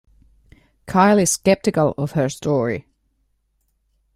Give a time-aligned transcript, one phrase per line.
[0.87, 2.87] Kyle is skeptical of her story.